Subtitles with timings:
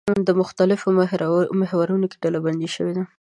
[0.27, 0.87] د مختلفو
[1.61, 3.03] محورونو کې ډلبندي شوي دي.